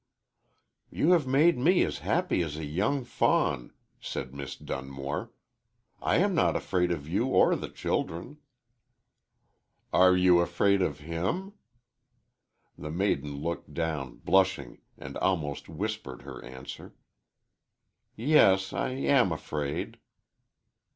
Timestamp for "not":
6.33-6.55